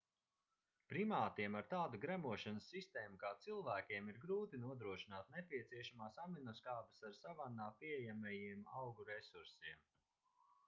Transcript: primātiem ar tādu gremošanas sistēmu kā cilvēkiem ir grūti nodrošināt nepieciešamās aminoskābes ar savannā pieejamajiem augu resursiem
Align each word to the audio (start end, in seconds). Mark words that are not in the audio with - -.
primātiem 0.91 1.55
ar 1.57 1.65
tādu 1.73 1.97
gremošanas 2.05 2.69
sistēmu 2.75 3.19
kā 3.23 3.29
cilvēkiem 3.45 4.07
ir 4.13 4.17
grūti 4.23 4.59
nodrošināt 4.63 5.29
nepieciešamās 5.35 6.17
aminoskābes 6.23 7.05
ar 7.09 7.13
savannā 7.19 7.67
pieejamajiem 7.83 8.65
augu 8.81 9.05
resursiem 9.11 9.85